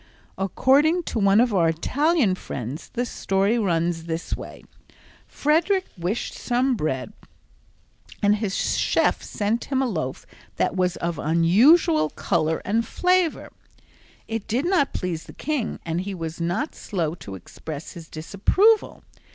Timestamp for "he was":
16.01-16.41